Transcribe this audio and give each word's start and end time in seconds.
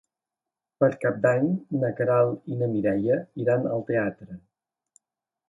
Per 0.83 0.87
Cap 1.03 1.19
d'Any 1.25 1.45
na 1.83 1.91
Queralt 1.99 2.49
i 2.53 2.57
na 2.63 2.71
Mireia 2.73 3.19
iran 3.45 3.71
al 3.77 3.87
teatre. 3.93 4.41